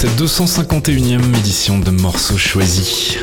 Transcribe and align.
Cette 0.00 0.16
251e 0.16 1.36
édition 1.36 1.80
de 1.80 1.90
Morceaux 1.90 2.38
choisis. 2.38 3.18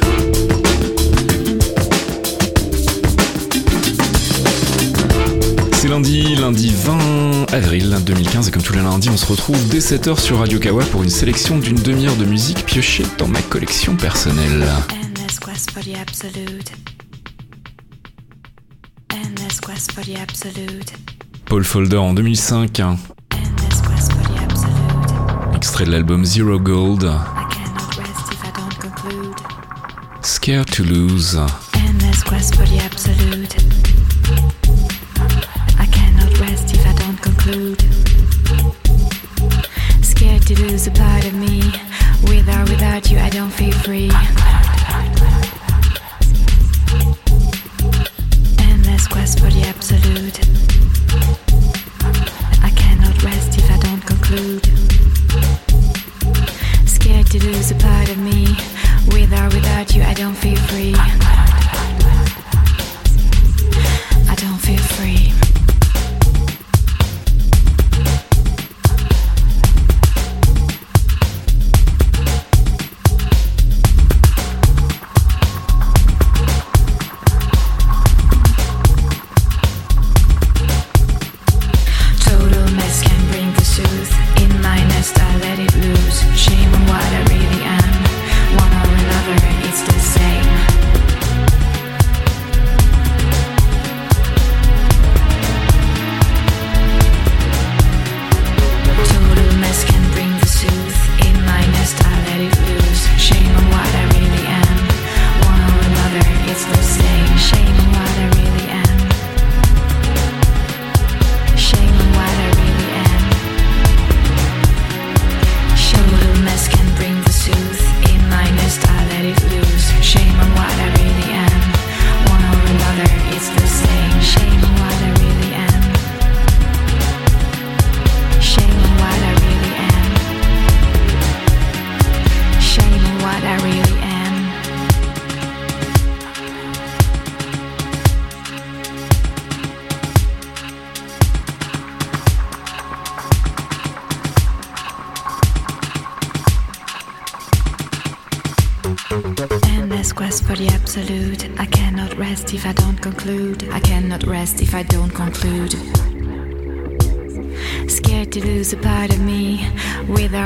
C'est 5.72 5.88
lundi, 5.88 6.36
lundi 6.36 6.74
20 6.76 7.54
avril 7.54 7.98
2015 8.06 8.50
et 8.50 8.52
comme 8.52 8.62
tous 8.62 8.74
les 8.74 8.82
lundis 8.82 9.10
on 9.10 9.16
se 9.16 9.26
retrouve 9.26 9.58
dès 9.70 9.80
7h 9.80 10.20
sur 10.20 10.40
Radio 10.40 10.60
Kawa 10.60 10.84
pour 10.84 11.02
une 11.04 11.10
sélection 11.10 11.60
d'une 11.60 11.78
demi-heure 11.78 12.18
de 12.18 12.26
musique 12.26 12.66
piochée 12.66 13.06
dans 13.18 13.30
ma 13.30 13.42
collection 13.44 13.96
personnelle. 13.96 14.66
Paul 21.46 21.64
Folder 21.64 21.98
en 21.98 22.14
2005 22.14 22.82
extrait 25.76 25.92
de 25.92 25.92
l'album 25.92 26.24
Zero 26.24 26.58
Gold. 26.58 27.06
Scared 30.22 30.72
to 30.72 30.84
lose. 30.84 31.38
Endless 31.74 32.24
quest 32.24 32.56
for 32.56 32.66
the 32.66 32.80
absolute. 32.80 33.56
I 35.78 35.86
cannot 35.88 36.40
rest 36.40 36.74
if 36.74 36.86
I 36.88 36.94
don't 36.94 37.22
conclude. 37.22 37.84
Scared 40.02 40.48
to 40.48 40.56
lose 40.62 40.88
a 40.88 40.92
part 40.92 41.26
of 41.26 41.34
me. 41.34 41.60
With 42.24 42.48
or 42.48 42.64
without 42.72 43.12
you, 43.12 43.18
I 43.20 43.30
don't 43.30 43.52
feel 43.52 43.74
free. 43.74 44.12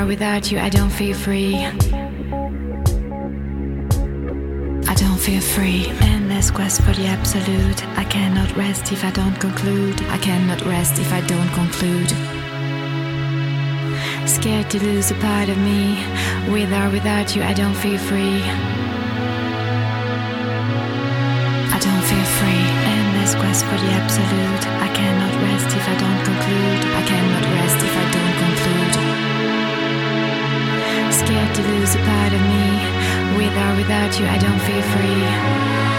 Without 0.06 0.50
you, 0.50 0.60
I 0.60 0.70
don't 0.70 0.90
feel 0.90 1.16
free. 1.16 1.56
I 4.88 4.96
don't 4.96 5.20
feel 5.20 5.42
free. 5.42 5.88
Endless 6.02 6.52
quest 6.52 6.82
for 6.82 6.94
the 6.94 7.08
absolute. 7.08 7.86
I 7.98 8.06
cannot 8.06 8.56
rest 8.56 8.92
if 8.92 9.04
I 9.04 9.12
don't 9.12 9.40
conclude. 9.40 10.02
I 10.04 10.18
cannot 10.20 10.62
rest 10.66 11.00
if 11.00 11.12
I 11.12 11.22
don't 11.22 11.52
conclude. 11.62 12.10
Scared 14.28 14.70
to 14.72 14.84
lose 14.84 15.12
a 15.12 15.16
part 15.16 15.50
of 15.50 15.58
me. 15.58 16.04
With 16.50 16.72
or 16.72 16.90
without 16.92 17.36
you, 17.36 17.44
I 17.44 17.54
don't 17.54 17.76
feel 17.76 17.98
free. 17.98 18.79
For 23.64 23.78
the 23.78 23.92
absolute. 24.00 24.64
I 24.86 24.88
cannot 24.94 25.34
rest 25.44 25.70
if 25.76 25.86
I 25.88 25.96
don't 26.04 26.22
conclude. 26.24 26.82
I 27.00 27.04
cannot 27.12 27.44
rest 27.58 27.80
if 27.88 27.94
I 28.04 28.06
don't 28.16 28.36
conclude. 28.44 28.96
scared 31.20 31.54
to 31.56 31.62
lose 31.74 31.96
a 31.96 32.02
part 32.10 32.32
of 32.34 32.42
me. 32.54 32.66
With 33.38 33.56
or 33.66 33.72
without 33.76 34.12
you, 34.20 34.26
I 34.26 34.38
don't 34.38 34.62
feel 34.68 34.84
free. 34.94 35.99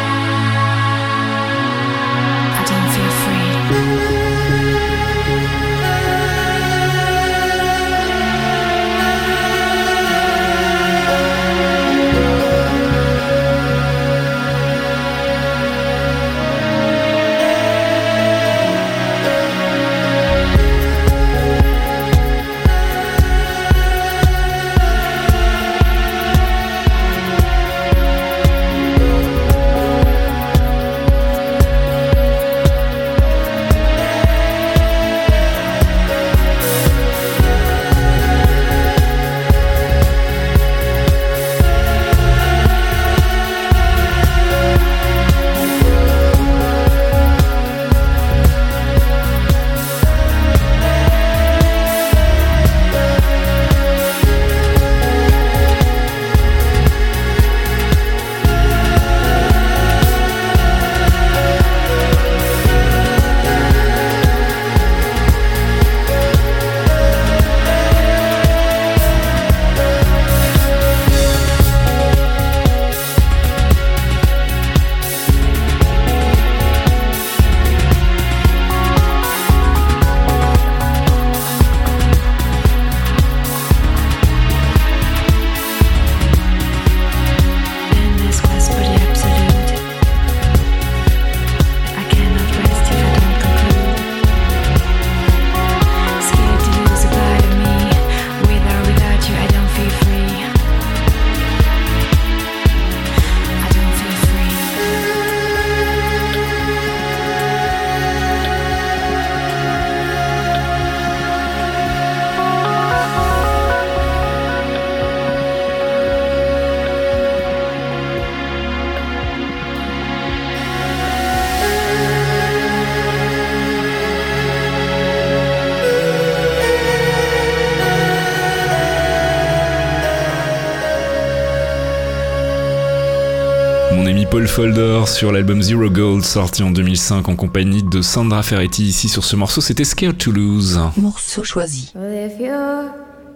Folder 134.51 135.05
sur 135.07 135.31
l'album 135.31 135.63
Zero 135.63 135.89
Gold 135.89 136.25
sorti 136.25 136.65
en 136.65 136.73
2005 136.73 137.29
en 137.29 137.37
compagnie 137.37 137.85
de 137.85 138.03
Sandra 138.03 138.43
Ferretti. 138.43 138.83
Ici 138.83 139.09
sur 139.09 139.25
ce 139.25 139.37
morceau, 139.37 139.61
c'était 139.61 139.85
Scared 139.85 140.19
to 140.19 140.33
Lose. 140.33 140.81
Morceau 140.97 141.45
choisi. 141.45 141.93
Well, 141.95 142.27
if 142.27 142.41
you're 142.41 142.91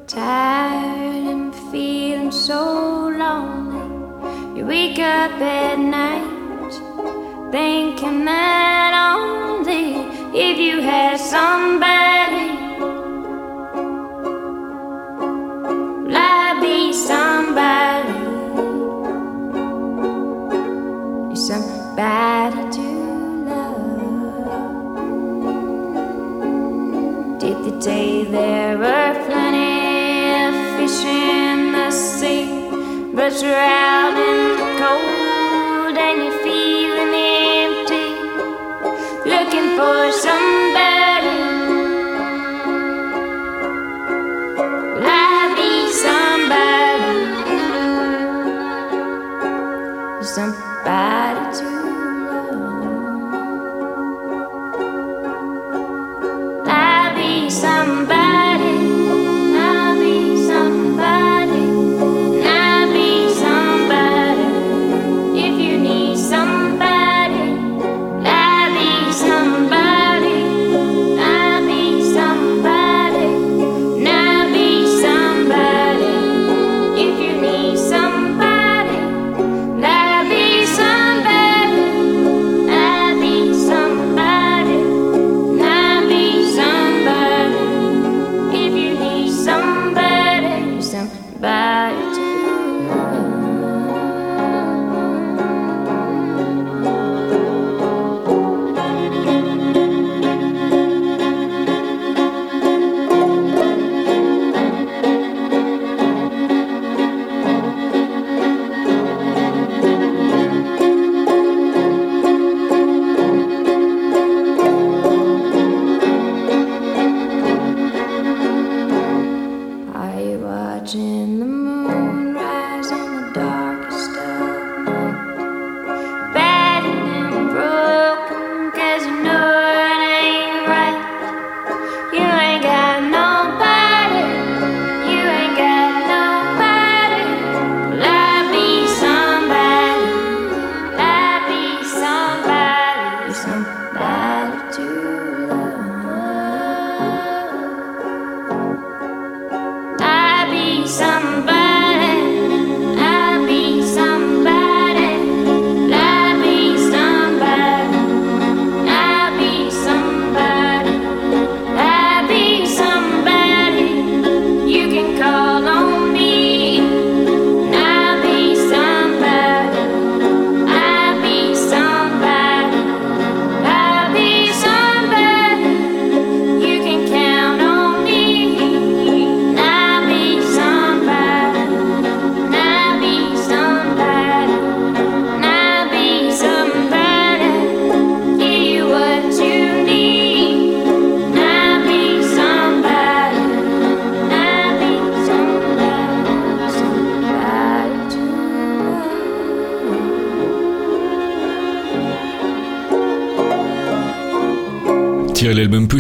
tired 0.08 1.26
and 1.28 1.52
feeling 1.70 2.32
so 2.32 3.10
lonely, 3.10 3.78
you 4.56 4.66
wake 4.66 4.98
up 4.98 5.40
at 5.40 5.78
night 5.78 6.24
thinking 7.52 8.24
that 8.24 9.16
only 9.16 9.94
if 10.34 10.58
you 10.58 10.82
had 10.82 11.16
somebody, 11.16 12.53
somebody 21.96 22.72
to 22.72 22.82
love. 23.48 23.78
Did 27.38 27.58
the 27.64 27.78
day 27.80 28.24
there 28.24 28.76
were 28.78 29.14
plenty 29.26 30.34
of 30.44 30.54
fish 30.76 31.04
in 31.04 31.72
the 31.72 31.90
sea, 31.90 32.70
but 33.14 33.32
you're 33.40 33.54
out 33.54 34.16
in 34.28 34.56
the 34.58 34.68
cold 34.82 35.96
and 36.06 36.16
you're 36.24 36.40
feeling 36.42 37.14
empty, 37.62 38.08
looking 39.30 39.76
for 39.78 40.12
somebody? 40.12 40.53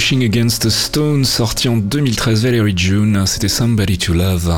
Pushing 0.04 0.24
Against 0.24 0.66
a 0.66 0.70
Stone 0.70 1.24
sorti 1.24 1.66
en 1.66 1.78
2013 1.78 2.42
Valerie 2.42 2.76
June, 2.76 3.22
c'était 3.24 3.48
Somebody 3.48 3.96
to 3.96 4.12
Love. 4.12 4.52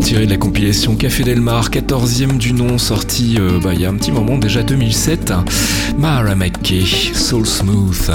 Tiré 0.00 0.26
de 0.26 0.30
la 0.30 0.36
compilation 0.36 0.94
Café 0.94 1.24
Del 1.24 1.40
Mar, 1.40 1.70
14e 1.70 2.38
du 2.38 2.52
nom, 2.52 2.78
sorti 2.78 3.34
euh, 3.40 3.58
bah, 3.60 3.74
il 3.74 3.80
y 3.80 3.84
a 3.84 3.90
un 3.90 3.96
petit 3.96 4.12
moment, 4.12 4.38
déjà 4.38 4.62
2007. 4.62 5.32
Mara 5.98 6.36
McKay, 6.36 6.84
Soul 6.86 7.46
Smooth. 7.46 8.12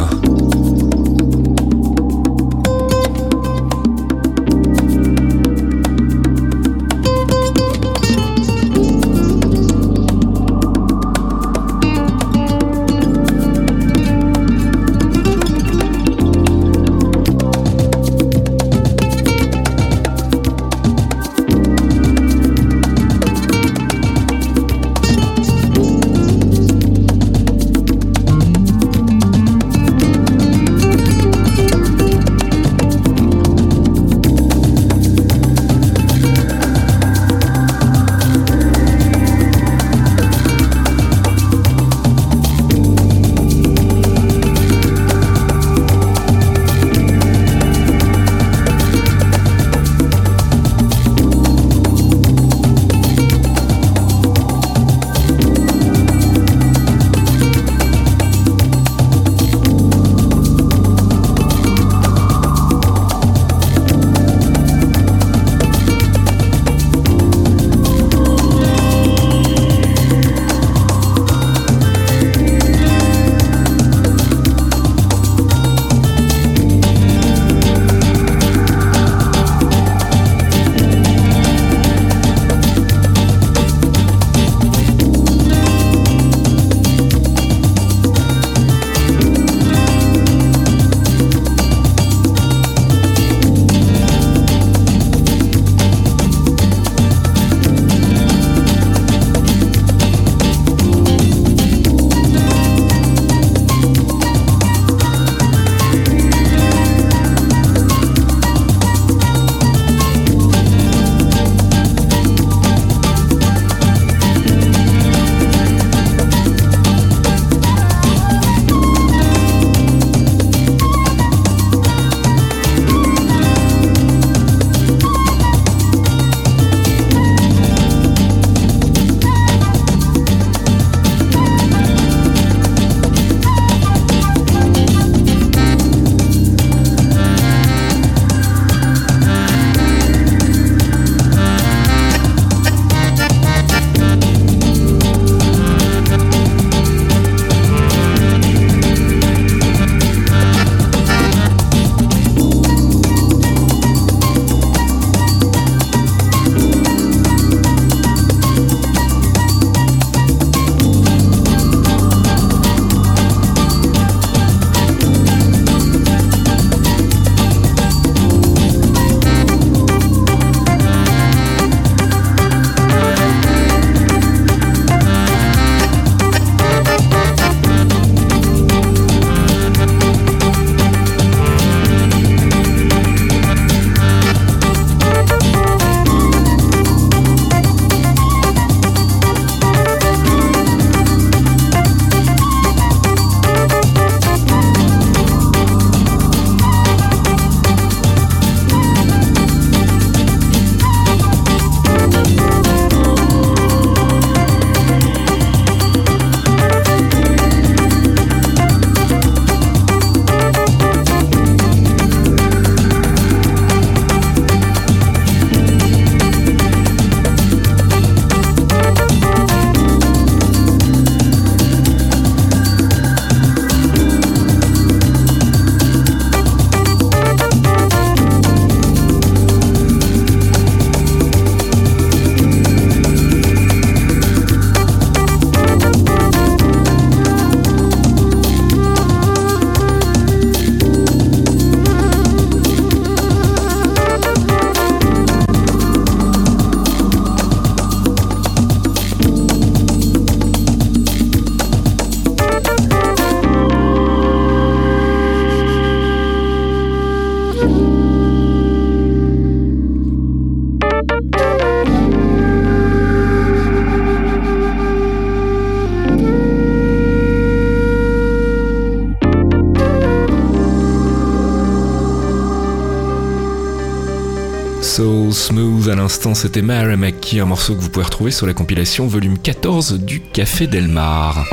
à 275.90 275.96
l'instant, 275.96 276.34
c'était 276.34 276.62
Mara 276.62 276.96
McKee, 276.96 277.40
un 277.40 277.46
morceau 277.46 277.76
que 277.76 277.82
vous 277.82 277.90
pouvez 277.90 278.06
retrouver 278.06 278.32
sur 278.32 278.48
la 278.48 278.54
compilation 278.54 279.08
volume 279.08 279.38
14 279.38 280.00
du 280.00 280.22
Café 280.22 280.68
Delmar. 280.68 281.46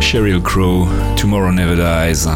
Sheryl 0.00 0.40
Crow, 0.40 0.88
Tomorrow 1.16 1.52
Never 1.52 1.76
Dies. 1.76 2.26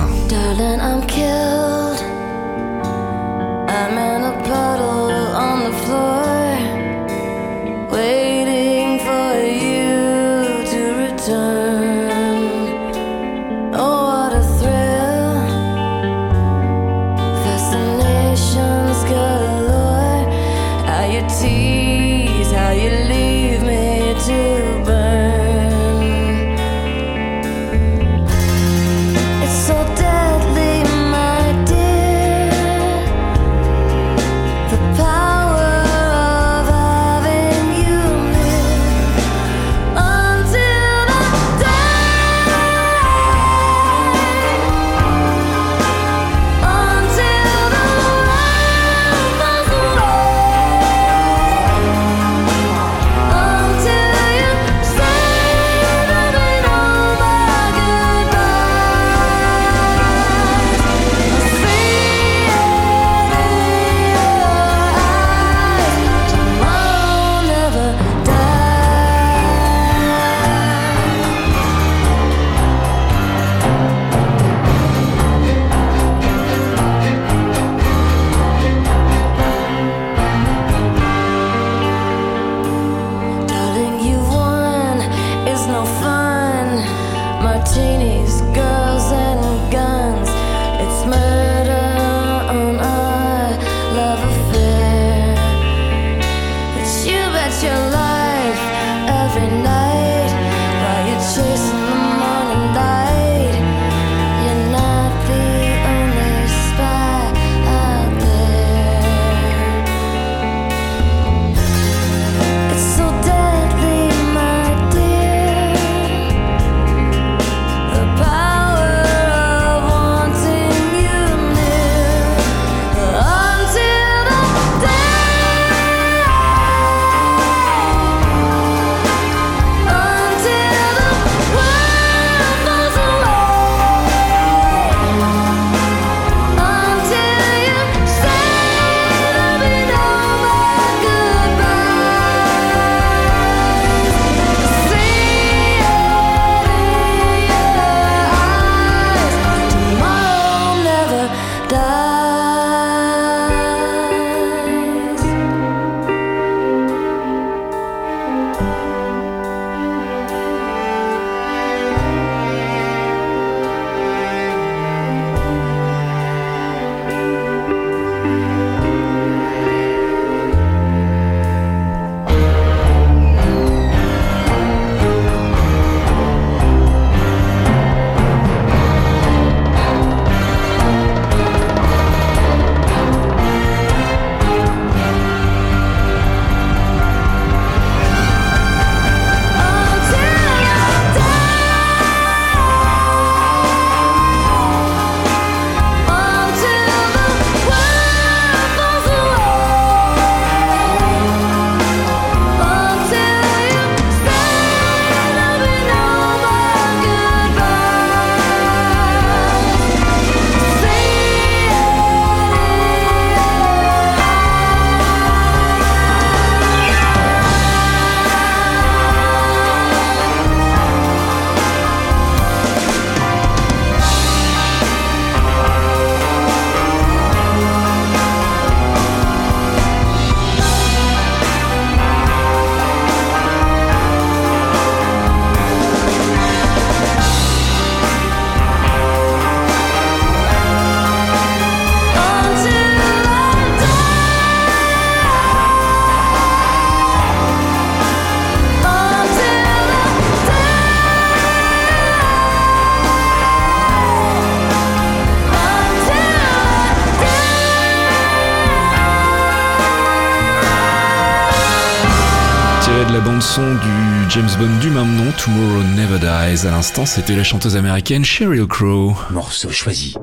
James 264.35 264.49
Bond 264.59 264.79
du 264.81 264.89
même 264.89 265.15
nom, 265.15 265.31
Tomorrow 265.33 265.83
Never 265.95 266.19
Dies. 266.19 266.67
À 266.67 266.71
l'instant, 266.71 267.05
c'était 267.05 267.37
la 267.37 267.45
chanteuse 267.45 267.77
américaine 267.77 268.25
Sheryl 268.25 268.67
Crow. 268.67 269.15
Morceau 269.31 269.69
choisi 269.69 270.15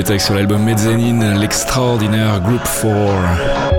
Attack 0.00 0.22
sur 0.22 0.34
l'album 0.34 0.62
Mezzanine, 0.62 1.38
l'extraordinaire 1.38 2.40
Group 2.40 2.62
4. 2.62 3.69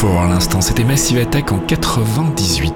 4 0.00 0.18
à 0.18 0.28
l'instant, 0.28 0.60
c'était 0.60 0.84
Massive 0.84 1.18
Attack 1.18 1.52
en 1.52 1.58
98. 1.66 2.74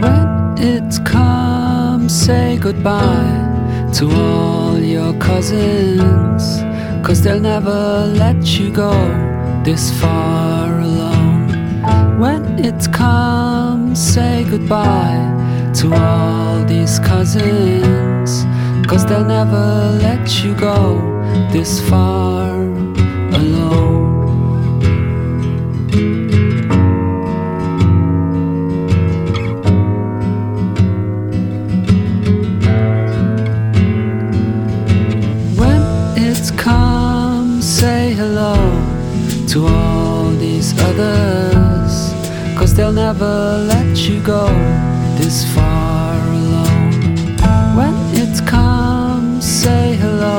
When 0.00 0.54
it's 0.58 0.98
come, 0.98 2.08
say 2.08 2.58
goodbye 2.58 3.00
to 3.92 4.10
all 4.10 4.80
your 4.80 5.12
cousins, 5.20 6.64
cause 7.04 7.22
they'll 7.22 7.40
never 7.40 8.12
let 8.18 8.58
you 8.58 8.72
go 8.72 8.92
this 9.62 9.92
far 10.00 10.80
alone. 10.80 11.46
When 12.18 12.58
it's 12.58 12.88
come, 12.88 13.63
say 13.94 14.44
goodbye 14.50 15.72
to 15.72 15.94
all 15.94 16.64
these 16.64 16.98
cousins, 16.98 18.44
cause 18.88 19.06
they'll 19.06 19.24
never 19.24 19.96
let 20.02 20.42
you 20.42 20.54
go 20.54 20.98
this 21.52 21.80
far 21.88 22.50
alone. 23.32 24.02
When 35.56 35.82
it's 36.16 36.50
come, 36.50 37.62
say 37.62 38.12
hello 38.14 38.56
to 39.48 39.66
all 39.66 40.30
these 40.30 40.72
others, 40.80 41.53
they'll 42.74 42.92
never 42.92 43.64
let 43.68 43.96
you 43.96 44.20
go 44.20 44.46
this 45.16 45.44
far 45.54 46.14
alone. 46.14 47.36
When 47.76 47.94
it 48.14 48.46
comes, 48.46 49.44
say 49.44 49.94
hello 49.94 50.38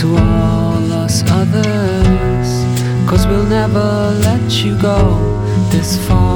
to 0.00 0.06
all 0.16 0.92
us 0.92 1.22
others, 1.30 2.48
cause 3.08 3.26
we'll 3.26 3.46
never 3.46 4.14
let 4.22 4.64
you 4.64 4.76
go 4.80 4.98
this 5.70 5.96
far 6.06 6.29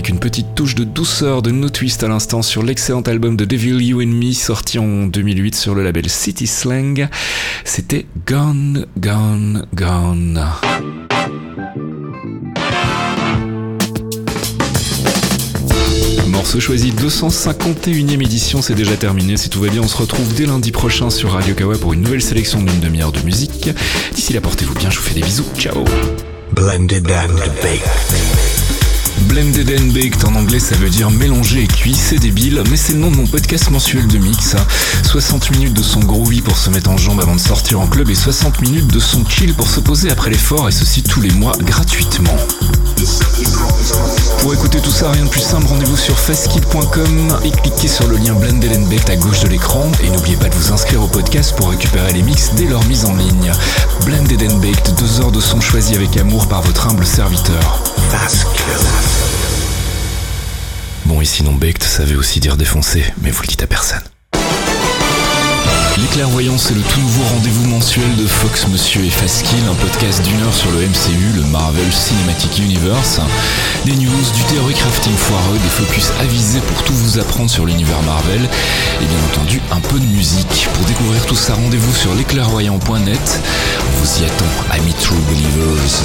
avec 0.00 0.08
une 0.08 0.18
petite 0.18 0.54
touche 0.54 0.74
de 0.74 0.84
douceur 0.84 1.42
de 1.42 1.50
No 1.50 1.68
Twist 1.68 2.02
à 2.02 2.08
l'instant 2.08 2.40
sur 2.40 2.62
l'excellent 2.62 3.02
album 3.02 3.36
de 3.36 3.44
Devil 3.44 3.84
You 3.84 4.00
and 4.00 4.06
Me 4.06 4.32
sorti 4.32 4.78
en 4.78 5.04
2008 5.04 5.54
sur 5.54 5.74
le 5.74 5.84
label 5.84 6.08
City 6.08 6.46
Slang. 6.46 7.06
C'était 7.66 8.06
Gone, 8.26 8.86
Gone, 8.98 9.66
Gone. 9.74 10.42
Morceau 16.28 16.60
choisi 16.60 16.92
251e 16.92 18.24
édition, 18.24 18.62
c'est 18.62 18.72
déjà 18.72 18.96
terminé. 18.96 19.36
Si 19.36 19.50
tout 19.50 19.60
va 19.60 19.68
bien, 19.68 19.82
on 19.82 19.88
se 19.88 19.98
retrouve 19.98 20.32
dès 20.32 20.46
lundi 20.46 20.72
prochain 20.72 21.10
sur 21.10 21.32
Radio 21.32 21.54
Kawa 21.54 21.76
pour 21.76 21.92
une 21.92 22.00
nouvelle 22.00 22.22
sélection 22.22 22.62
d'une 22.62 22.80
demi-heure 22.80 23.12
de 23.12 23.20
musique. 23.20 23.68
D'ici 24.14 24.32
là, 24.32 24.40
portez-vous 24.40 24.74
bien, 24.76 24.88
je 24.88 24.96
vous 24.96 25.04
fais 25.04 25.14
des 25.14 25.20
bisous. 25.20 25.44
Ciao 25.58 25.84
Blended 26.54 27.06
and 27.10 27.34
baked. 27.62 28.39
Blended 29.30 29.70
and 29.80 29.92
Baked 29.92 30.24
en 30.24 30.34
anglais 30.34 30.58
ça 30.58 30.74
veut 30.74 30.90
dire 30.90 31.08
mélanger 31.08 31.62
et 31.62 31.66
cuit, 31.68 31.94
c'est 31.94 32.18
débile, 32.18 32.64
mais 32.68 32.76
c'est 32.76 32.94
le 32.94 32.98
nom 32.98 33.12
de 33.12 33.16
mon 33.16 33.26
podcast 33.26 33.70
mensuel 33.70 34.08
de 34.08 34.18
mix. 34.18 34.56
60 35.04 35.52
minutes 35.52 35.72
de 35.72 35.84
son 35.84 36.00
groovy 36.00 36.40
pour 36.40 36.56
se 36.56 36.68
mettre 36.68 36.90
en 36.90 36.96
jambe 36.96 37.20
avant 37.20 37.36
de 37.36 37.40
sortir 37.40 37.80
en 37.80 37.86
club 37.86 38.10
et 38.10 38.16
60 38.16 38.60
minutes 38.60 38.88
de 38.88 38.98
son 38.98 39.24
chill 39.24 39.54
pour 39.54 39.68
se 39.68 39.78
poser 39.78 40.10
après 40.10 40.30
l'effort 40.30 40.68
et 40.68 40.72
ceci 40.72 41.04
tous 41.04 41.20
les 41.20 41.30
mois 41.30 41.52
gratuitement. 41.60 42.36
Pour 44.40 44.52
écouter 44.52 44.80
tout 44.80 44.90
ça, 44.90 45.12
rien 45.12 45.24
de 45.24 45.30
plus 45.30 45.40
simple, 45.42 45.66
rendez-vous 45.68 45.96
sur 45.96 46.18
festkid.com 46.18 47.38
et 47.44 47.50
cliquez 47.50 47.88
sur 47.88 48.08
le 48.08 48.16
lien 48.16 48.34
Blended 48.34 48.72
and 48.76 48.88
Baked 48.88 49.10
à 49.10 49.16
gauche 49.16 49.40
de 49.40 49.48
l'écran 49.48 49.90
et 50.02 50.10
n'oubliez 50.10 50.36
pas 50.36 50.48
de 50.48 50.54
vous 50.56 50.72
inscrire 50.72 51.02
au 51.02 51.08
podcast 51.08 51.54
pour 51.56 51.70
récupérer 51.70 52.12
les 52.12 52.22
mix 52.22 52.50
dès 52.56 52.66
leur 52.66 52.84
mise 52.86 53.04
en 53.04 53.14
ligne. 53.14 53.52
Blended 54.04 54.42
and 54.42 54.56
Baked, 54.56 54.94
deux 54.98 55.20
heures 55.20 55.32
de 55.32 55.40
son 55.40 55.60
choisi 55.60 55.94
avec 55.94 56.16
amour 56.16 56.48
par 56.48 56.62
votre 56.62 56.88
humble 56.88 57.06
serviteur. 57.06 57.82
Fast. 58.10 58.46
Bon, 61.10 61.20
et 61.20 61.24
sinon 61.24 61.50
Baked, 61.54 61.82
ça 61.82 62.04
veut 62.04 62.16
aussi 62.16 62.38
dire 62.38 62.56
défoncé, 62.56 63.02
mais 63.20 63.32
vous 63.32 63.42
le 63.42 63.48
dites 63.48 63.64
à 63.64 63.66
personne. 63.66 63.98
Les 65.98 66.06
clairvoyants, 66.12 66.56
c'est 66.56 66.72
le 66.72 66.82
tout 66.82 67.00
nouveau 67.00 67.24
rendez-vous 67.34 67.66
mensuel 67.66 68.14
de 68.14 68.24
Fox 68.28 68.68
Monsieur 68.68 69.04
et 69.04 69.10
Faskill, 69.10 69.58
un 69.68 69.74
podcast 69.74 70.22
d'une 70.22 70.40
heure 70.40 70.54
sur 70.54 70.70
le 70.70 70.78
MCU, 70.78 71.34
le 71.34 71.42
Marvel 71.50 71.92
Cinematic 71.92 72.60
Universe. 72.60 73.18
Des 73.86 73.96
news, 73.96 74.24
du 74.36 74.42
théorie 74.54 74.74
crafting 74.74 75.16
foireux, 75.16 75.58
des 75.58 75.84
focus 75.84 76.12
avisés 76.20 76.60
pour 76.60 76.80
tout 76.84 76.94
vous 76.94 77.18
apprendre 77.18 77.50
sur 77.50 77.66
l'univers 77.66 78.00
Marvel, 78.02 78.48
et 79.02 79.04
bien 79.04 79.18
entendu 79.32 79.60
un 79.72 79.80
peu 79.80 79.98
de 79.98 80.06
musique. 80.06 80.68
Pour 80.74 80.84
découvrir 80.84 81.26
tout 81.26 81.34
ça, 81.34 81.54
rendez-vous 81.54 81.92
sur 81.92 82.14
lesclairvoyants.net. 82.14 83.40
On 83.80 83.98
vous 83.98 84.22
y 84.22 84.26
attend, 84.26 84.44
amis 84.70 84.94
True 85.00 85.18
Believers. 85.28 86.04